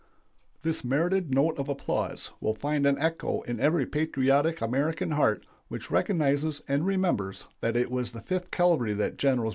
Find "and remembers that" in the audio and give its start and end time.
6.67-7.77